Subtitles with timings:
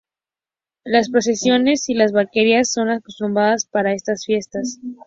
[0.83, 4.79] Las procesiones y las vaquerías son acostumbradas para estas fiestas.